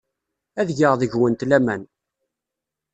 Ad 0.59 0.69
geɣ 0.79 0.93
deg-went 0.97 1.45
laman. 1.49 1.83